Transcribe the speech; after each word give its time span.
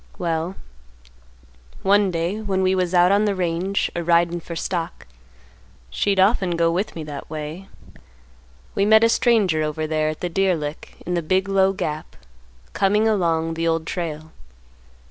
"Well, 0.17 0.55
one 1.83 2.09
day, 2.09 2.41
when 2.41 2.63
we 2.63 2.73
was 2.73 2.95
out 2.95 3.11
on 3.11 3.25
the 3.25 3.35
range 3.35 3.91
a 3.95 4.03
ridin' 4.03 4.39
for 4.39 4.55
stock—she'd 4.55 6.19
often 6.19 6.55
go 6.55 6.71
with 6.71 6.95
me 6.95 7.03
that 7.03 7.29
way—we 7.29 8.83
met 8.87 9.03
a 9.03 9.09
stranger 9.09 9.61
over 9.61 9.85
there 9.85 10.09
at 10.09 10.21
the 10.21 10.27
deer 10.29 10.55
lick 10.55 10.95
in 11.05 11.13
the 11.13 11.21
big 11.21 11.47
low 11.47 11.71
gap, 11.71 12.15
coming 12.73 13.07
along 13.07 13.53
the 13.53 13.67
Old 13.67 13.85
Trail. 13.85 14.31